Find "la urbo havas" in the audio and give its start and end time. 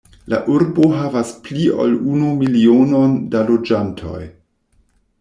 0.33-1.33